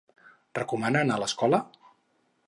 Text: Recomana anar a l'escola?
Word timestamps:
Recomana 0.59 1.03
anar 1.05 1.17
a 1.21 1.23
l'escola? 1.23 1.59